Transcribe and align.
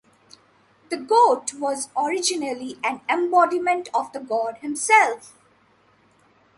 The 0.89 0.97
goat 0.97 1.53
was 1.53 1.89
originally 1.95 2.75
an 2.83 3.01
embodiment 3.07 3.87
of 3.93 4.11
the 4.13 4.19
god 4.19 4.57
himself. 4.57 5.35